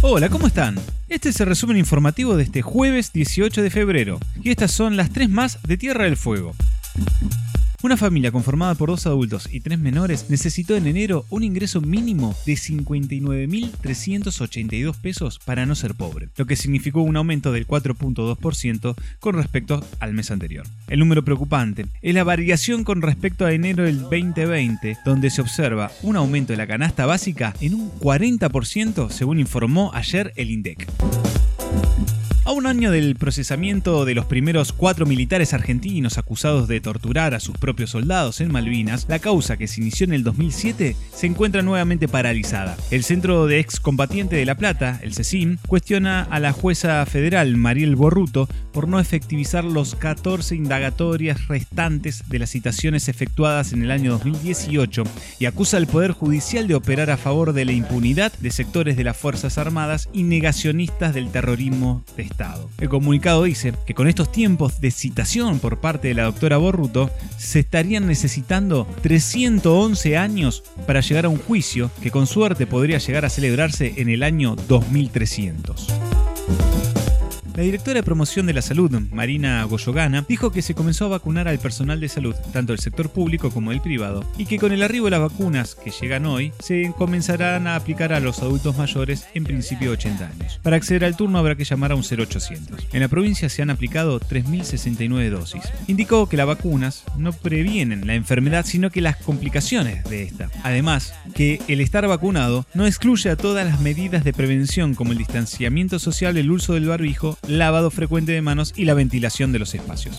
Hola, 0.00 0.28
¿cómo 0.28 0.48
están? 0.48 0.74
Este 1.08 1.28
es 1.28 1.40
el 1.40 1.46
resumen 1.46 1.76
informativo 1.76 2.36
de 2.36 2.42
este 2.42 2.62
jueves 2.62 3.12
18 3.12 3.62
de 3.62 3.70
febrero, 3.70 4.18
y 4.42 4.50
estas 4.50 4.72
son 4.72 4.96
las 4.96 5.10
tres 5.10 5.30
más 5.30 5.62
de 5.62 5.76
Tierra 5.76 6.02
del 6.02 6.16
Fuego. 6.16 6.56
Una 7.84 7.96
familia 7.98 8.32
conformada 8.32 8.74
por 8.76 8.88
dos 8.88 9.06
adultos 9.06 9.46
y 9.52 9.60
tres 9.60 9.78
menores 9.78 10.30
necesitó 10.30 10.74
en 10.74 10.86
enero 10.86 11.26
un 11.28 11.42
ingreso 11.42 11.82
mínimo 11.82 12.34
de 12.46 12.54
59.382 12.54 14.96
pesos 14.96 15.38
para 15.44 15.66
no 15.66 15.74
ser 15.74 15.94
pobre, 15.94 16.30
lo 16.38 16.46
que 16.46 16.56
significó 16.56 17.02
un 17.02 17.18
aumento 17.18 17.52
del 17.52 17.66
4.2% 17.66 18.94
con 19.20 19.34
respecto 19.34 19.86
al 20.00 20.14
mes 20.14 20.30
anterior. 20.30 20.66
El 20.88 21.00
número 21.00 21.26
preocupante 21.26 21.84
es 22.00 22.14
la 22.14 22.24
variación 22.24 22.84
con 22.84 23.02
respecto 23.02 23.44
a 23.44 23.52
enero 23.52 23.84
del 23.84 24.00
2020, 24.00 24.96
donde 25.04 25.28
se 25.28 25.42
observa 25.42 25.92
un 26.00 26.16
aumento 26.16 26.54
de 26.54 26.56
la 26.56 26.66
canasta 26.66 27.04
básica 27.04 27.52
en 27.60 27.74
un 27.74 27.92
40% 28.00 29.10
según 29.10 29.38
informó 29.38 29.90
ayer 29.92 30.32
el 30.36 30.50
INDEC. 30.50 30.88
A 32.46 32.52
un 32.52 32.66
año 32.66 32.90
del 32.90 33.16
procesamiento 33.16 34.04
de 34.04 34.14
los 34.14 34.26
primeros 34.26 34.74
cuatro 34.74 35.06
militares 35.06 35.54
argentinos 35.54 36.18
acusados 36.18 36.68
de 36.68 36.78
torturar 36.78 37.32
a 37.32 37.40
sus 37.40 37.56
propios 37.56 37.88
soldados 37.88 38.42
en 38.42 38.52
Malvinas, 38.52 39.06
la 39.08 39.18
causa 39.18 39.56
que 39.56 39.66
se 39.66 39.80
inició 39.80 40.04
en 40.04 40.12
el 40.12 40.24
2007 40.24 40.94
se 41.14 41.26
encuentra 41.26 41.62
nuevamente 41.62 42.06
paralizada. 42.06 42.76
El 42.90 43.02
Centro 43.02 43.46
de 43.46 43.60
Excombatiente 43.60 44.36
de 44.36 44.44
La 44.44 44.56
Plata, 44.56 45.00
el 45.02 45.14
CECIM, 45.14 45.56
cuestiona 45.66 46.20
a 46.24 46.38
la 46.38 46.52
jueza 46.52 47.06
federal 47.06 47.56
Mariel 47.56 47.96
Borruto 47.96 48.46
por 48.72 48.88
no 48.88 49.00
efectivizar 49.00 49.64
los 49.64 49.94
14 49.94 50.54
indagatorias 50.54 51.48
restantes 51.48 52.24
de 52.28 52.40
las 52.40 52.50
citaciones 52.50 53.08
efectuadas 53.08 53.72
en 53.72 53.82
el 53.82 53.90
año 53.90 54.10
2018 54.12 55.04
y 55.38 55.46
acusa 55.46 55.78
al 55.78 55.86
Poder 55.86 56.12
Judicial 56.12 56.68
de 56.68 56.74
operar 56.74 57.08
a 57.08 57.16
favor 57.16 57.54
de 57.54 57.64
la 57.64 57.72
impunidad 57.72 58.34
de 58.40 58.50
sectores 58.50 58.98
de 58.98 59.04
las 59.04 59.16
Fuerzas 59.16 59.56
Armadas 59.56 60.10
y 60.12 60.24
negacionistas 60.24 61.14
del 61.14 61.30
terrorismo 61.30 62.04
de 62.18 62.33
El 62.78 62.88
comunicado 62.88 63.44
dice 63.44 63.72
que 63.86 63.94
con 63.94 64.08
estos 64.08 64.32
tiempos 64.32 64.80
de 64.80 64.90
citación 64.90 65.58
por 65.58 65.78
parte 65.78 66.08
de 66.08 66.14
la 66.14 66.24
doctora 66.24 66.56
Borruto 66.56 67.10
se 67.38 67.60
estarían 67.60 68.06
necesitando 68.06 68.86
311 69.02 70.16
años 70.16 70.64
para 70.86 71.00
llegar 71.00 71.26
a 71.26 71.28
un 71.28 71.38
juicio 71.38 71.90
que 72.02 72.10
con 72.10 72.26
suerte 72.26 72.66
podría 72.66 72.98
llegar 72.98 73.24
a 73.24 73.30
celebrarse 73.30 73.94
en 73.98 74.08
el 74.08 74.22
año 74.22 74.56
2300. 74.68 75.88
La 77.56 77.62
directora 77.62 78.00
de 78.00 78.02
promoción 78.02 78.46
de 78.46 78.52
la 78.52 78.62
salud, 78.62 78.90
Marina 79.12 79.62
Goyogana, 79.62 80.24
dijo 80.28 80.50
que 80.50 80.60
se 80.60 80.74
comenzó 80.74 81.04
a 81.04 81.08
vacunar 81.10 81.46
al 81.46 81.60
personal 81.60 82.00
de 82.00 82.08
salud, 82.08 82.34
tanto 82.52 82.72
del 82.72 82.80
sector 82.80 83.10
público 83.10 83.52
como 83.52 83.70
del 83.70 83.80
privado, 83.80 84.28
y 84.36 84.46
que 84.46 84.58
con 84.58 84.72
el 84.72 84.82
arribo 84.82 85.04
de 85.04 85.12
las 85.12 85.20
vacunas 85.20 85.76
que 85.76 85.92
llegan 85.92 86.26
hoy, 86.26 86.52
se 86.58 86.92
comenzarán 86.98 87.68
a 87.68 87.76
aplicar 87.76 88.12
a 88.12 88.18
los 88.18 88.40
adultos 88.40 88.76
mayores 88.76 89.28
en 89.34 89.44
principio 89.44 89.90
de 89.90 89.96
80 89.98 90.26
años. 90.26 90.58
Para 90.64 90.74
acceder 90.74 91.04
al 91.04 91.16
turno 91.16 91.38
habrá 91.38 91.54
que 91.54 91.62
llamar 91.62 91.92
a 91.92 91.94
un 91.94 92.02
0800. 92.02 92.88
En 92.92 93.00
la 93.00 93.06
provincia 93.06 93.48
se 93.48 93.62
han 93.62 93.70
aplicado 93.70 94.18
3.069 94.18 95.30
dosis. 95.30 95.62
Indicó 95.86 96.28
que 96.28 96.36
las 96.36 96.48
vacunas 96.48 97.04
no 97.16 97.32
previenen 97.32 98.04
la 98.04 98.16
enfermedad, 98.16 98.66
sino 98.66 98.90
que 98.90 99.00
las 99.00 99.18
complicaciones 99.18 100.02
de 100.10 100.24
esta. 100.24 100.50
Además, 100.64 101.14
que 101.36 101.60
el 101.68 101.80
estar 101.80 102.04
vacunado 102.08 102.66
no 102.74 102.84
excluye 102.84 103.30
a 103.30 103.36
todas 103.36 103.64
las 103.64 103.78
medidas 103.78 104.24
de 104.24 104.32
prevención 104.32 104.96
como 104.96 105.12
el 105.12 105.18
distanciamiento 105.18 106.00
social, 106.00 106.36
el 106.36 106.50
uso 106.50 106.74
del 106.74 106.88
barbijo, 106.88 107.38
lavado 107.48 107.90
frecuente 107.90 108.32
de 108.32 108.42
manos 108.42 108.72
y 108.76 108.84
la 108.84 108.94
ventilación 108.94 109.52
de 109.52 109.58
los 109.58 109.74
espacios. 109.74 110.18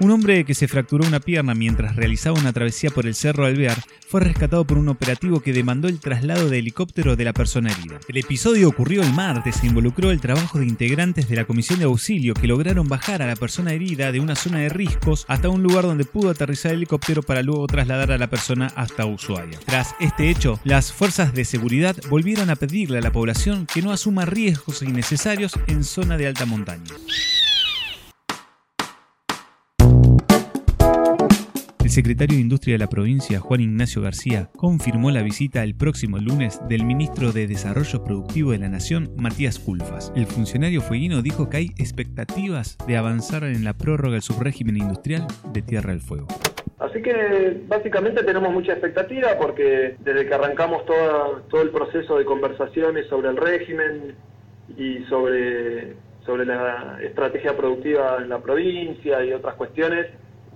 Un 0.00 0.12
hombre 0.12 0.44
que 0.44 0.54
se 0.54 0.68
fracturó 0.68 1.04
una 1.04 1.18
pierna 1.18 1.54
mientras 1.54 1.96
realizaba 1.96 2.38
una 2.38 2.52
travesía 2.52 2.90
por 2.90 3.06
el 3.06 3.16
Cerro 3.16 3.46
Alvear 3.46 3.82
fue 4.06 4.20
rescatado 4.20 4.64
por 4.64 4.78
un 4.78 4.88
operativo 4.88 5.40
que 5.40 5.52
demandó 5.52 5.88
el 5.88 5.98
traslado 5.98 6.48
de 6.48 6.60
helicóptero 6.60 7.16
de 7.16 7.24
la 7.24 7.32
persona 7.32 7.72
herida. 7.72 7.98
El 8.06 8.16
episodio 8.16 8.68
ocurrió 8.68 9.02
el 9.02 9.12
martes 9.12 9.62
e 9.62 9.66
involucró 9.66 10.12
el 10.12 10.20
trabajo 10.20 10.60
de 10.60 10.66
integrantes 10.66 11.28
de 11.28 11.34
la 11.34 11.46
comisión 11.46 11.80
de 11.80 11.86
auxilio 11.86 12.34
que 12.34 12.46
lograron 12.46 12.88
bajar 12.88 13.22
a 13.22 13.26
la 13.26 13.34
persona 13.34 13.72
herida 13.72 14.12
de 14.12 14.20
una 14.20 14.36
zona 14.36 14.60
de 14.60 14.68
riscos 14.68 15.24
hasta 15.26 15.48
un 15.48 15.64
lugar 15.64 15.82
donde 15.82 16.04
pudo 16.04 16.30
aterrizar 16.30 16.70
el 16.70 16.78
helicóptero 16.78 17.22
para 17.22 17.42
luego 17.42 17.66
trasladar 17.66 18.12
a 18.12 18.18
la 18.18 18.30
persona 18.30 18.72
hasta 18.76 19.04
Ushuaia. 19.04 19.58
Tras 19.66 19.96
este 19.98 20.30
hecho, 20.30 20.60
las 20.62 20.92
fuerzas 20.92 21.34
de 21.34 21.44
seguridad 21.44 21.96
volvieron 22.08 22.50
a 22.50 22.56
pedirle 22.56 22.98
a 22.98 23.02
la 23.02 23.12
población 23.12 23.66
que 23.66 23.82
no 23.82 23.90
asuma 23.90 24.26
riesgos 24.26 24.80
innecesarios 24.82 25.54
en 25.66 25.82
zona 25.82 26.16
de 26.16 26.28
alta 26.28 26.46
montaña. 26.46 26.94
Secretario 31.98 32.36
de 32.36 32.42
Industria 32.42 32.74
de 32.74 32.78
la 32.78 32.86
provincia, 32.86 33.40
Juan 33.40 33.60
Ignacio 33.60 34.00
García, 34.00 34.50
confirmó 34.56 35.10
la 35.10 35.24
visita 35.24 35.64
el 35.64 35.74
próximo 35.74 36.18
lunes 36.18 36.60
del 36.68 36.84
ministro 36.84 37.32
de 37.32 37.48
Desarrollo 37.48 38.04
Productivo 38.04 38.52
de 38.52 38.58
la 38.58 38.68
Nación, 38.68 39.10
Matías 39.16 39.58
Culfas. 39.58 40.12
El 40.14 40.26
funcionario 40.26 40.80
fueguino 40.80 41.22
dijo 41.22 41.50
que 41.50 41.56
hay 41.56 41.66
expectativas 41.76 42.78
de 42.86 42.96
avanzar 42.96 43.42
en 43.42 43.64
la 43.64 43.72
prórroga 43.72 44.12
del 44.12 44.22
subrégimen 44.22 44.76
industrial 44.76 45.26
de 45.52 45.60
Tierra 45.60 45.90
del 45.90 45.98
Fuego. 45.98 46.28
Así 46.78 47.02
que 47.02 47.62
básicamente 47.66 48.22
tenemos 48.22 48.52
mucha 48.52 48.74
expectativa 48.74 49.30
porque 49.36 49.96
desde 49.98 50.24
que 50.24 50.34
arrancamos 50.34 50.86
todo 50.86 51.62
el 51.62 51.70
proceso 51.70 52.16
de 52.16 52.24
conversaciones 52.24 53.08
sobre 53.08 53.30
el 53.30 53.36
régimen 53.36 54.14
y 54.76 55.02
sobre, 55.06 55.96
sobre 56.24 56.46
la 56.46 57.00
estrategia 57.02 57.56
productiva 57.56 58.18
en 58.22 58.28
la 58.28 58.38
provincia 58.38 59.24
y 59.24 59.32
otras 59.32 59.56
cuestiones, 59.56 60.06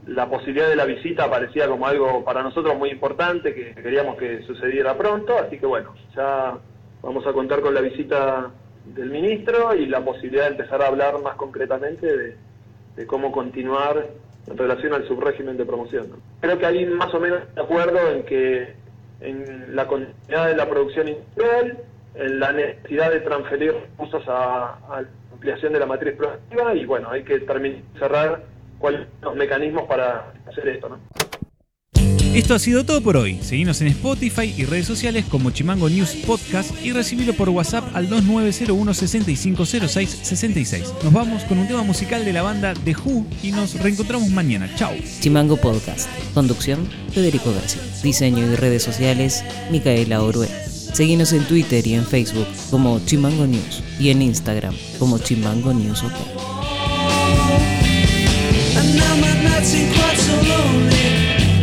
la 0.06 0.28
posibilidad 0.28 0.68
de 0.68 0.76
la 0.76 0.84
visita 0.84 1.30
parecía 1.30 1.68
como 1.68 1.86
algo 1.86 2.24
para 2.24 2.42
nosotros 2.42 2.76
muy 2.76 2.90
importante, 2.90 3.54
que 3.54 3.74
queríamos 3.74 4.16
que 4.16 4.42
sucediera 4.42 4.96
pronto, 4.96 5.38
así 5.38 5.58
que 5.58 5.66
bueno, 5.66 5.94
ya 6.14 6.58
vamos 7.02 7.26
a 7.26 7.32
contar 7.32 7.60
con 7.60 7.74
la 7.74 7.80
visita 7.80 8.50
del 8.84 9.10
ministro 9.10 9.74
y 9.74 9.86
la 9.86 10.00
posibilidad 10.04 10.44
de 10.44 10.50
empezar 10.52 10.82
a 10.82 10.88
hablar 10.88 11.20
más 11.22 11.36
concretamente 11.36 12.34
de, 12.96 13.06
cómo 13.06 13.32
continuar 13.32 14.06
en 14.46 14.58
relación 14.58 14.92
al 14.92 15.06
subrégimen 15.08 15.56
de 15.56 15.64
promoción. 15.64 16.08
Creo 16.40 16.58
que 16.58 16.66
hay 16.66 16.86
más 16.86 17.12
o 17.14 17.20
menos 17.20 17.40
de 17.54 17.60
acuerdo 17.60 17.98
en 18.10 18.22
que 18.24 18.74
en 19.20 19.74
la 19.74 19.86
continuidad 19.86 20.48
de 20.48 20.56
la 20.56 20.68
producción 20.68 21.08
industrial, 21.08 21.78
en 22.14 22.40
la 22.40 22.52
necesidad 22.52 23.10
de 23.10 23.20
transferir 23.20 23.72
recursos 23.72 24.22
a, 24.28 24.78
a 24.88 25.04
ampliación 25.32 25.72
de 25.72 25.78
la 25.80 25.86
matriz 25.86 26.16
productiva 26.16 26.74
y 26.74 26.84
bueno, 26.84 27.10
hay 27.10 27.24
que 27.24 27.40
terminar 27.40 27.80
cerrar 27.98 28.51
cuáles 28.82 29.08
son 29.20 29.30
los 29.30 29.36
mecanismos 29.36 29.84
para 29.84 30.34
hacer 30.46 30.68
esto, 30.68 30.90
¿no? 30.90 30.98
Esto 32.34 32.54
ha 32.54 32.58
sido 32.58 32.84
todo 32.84 33.02
por 33.02 33.18
hoy. 33.18 33.38
Seguimos 33.42 33.82
en 33.82 33.88
Spotify 33.88 34.54
y 34.56 34.64
redes 34.64 34.86
sociales 34.86 35.26
como 35.26 35.50
Chimango 35.50 35.90
News 35.90 36.14
Podcast 36.26 36.72
y 36.82 36.90
recibilo 36.90 37.34
por 37.34 37.50
WhatsApp 37.50 37.94
al 37.94 38.08
2901 38.08 38.94
650666. 38.94 40.94
Nos 41.04 41.12
vamos 41.12 41.44
con 41.44 41.58
un 41.58 41.68
tema 41.68 41.82
musical 41.82 42.24
de 42.24 42.32
la 42.32 42.40
banda 42.40 42.72
The 42.72 42.96
Who 42.96 43.26
y 43.42 43.52
nos 43.52 43.78
reencontramos 43.78 44.30
mañana. 44.30 44.74
Chao. 44.76 44.94
Chimango 45.20 45.58
Podcast. 45.58 46.08
Conducción, 46.32 46.88
Federico 47.12 47.52
García. 47.52 47.82
Diseño 48.02 48.50
y 48.50 48.56
redes 48.56 48.82
sociales, 48.82 49.44
Micaela 49.70 50.22
Orue. 50.22 50.48
Seguimos 50.48 51.34
en 51.34 51.44
Twitter 51.44 51.86
y 51.86 51.94
en 51.94 52.06
Facebook 52.06 52.46
como 52.70 52.98
Chimango 53.04 53.46
News 53.46 53.84
y 54.00 54.08
en 54.08 54.22
Instagram 54.22 54.74
como 54.98 55.18
Chimango 55.18 55.74
News 55.74 56.02
OK. 56.02 56.61
Now 58.90 59.14
my 59.16 59.62
seem 59.62 59.92
quite 59.92 60.18
so 60.18 60.34
lonely. 60.34 61.06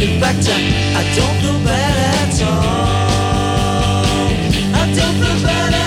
In 0.05 0.19
fact, 0.21 0.47
I, 0.47 0.59
I 0.99 1.03
don't 1.17 1.37
feel 1.41 1.59
bad 1.65 1.95
at 2.23 2.41
all. 2.47 3.09
I 4.73 4.83
don't 4.95 5.15
feel 5.21 5.37
bad. 5.45 5.78